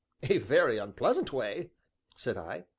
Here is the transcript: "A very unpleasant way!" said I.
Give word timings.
"A 0.23 0.39
very 0.39 0.79
unpleasant 0.79 1.31
way!" 1.31 1.69
said 2.15 2.35
I. 2.35 2.65